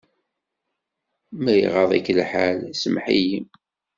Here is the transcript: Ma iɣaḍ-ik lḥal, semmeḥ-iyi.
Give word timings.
Ma 1.43 1.53
iɣaḍ-ik 1.65 2.07
lḥal, 2.19 2.57
semmeḥ-iyi. 2.81 3.39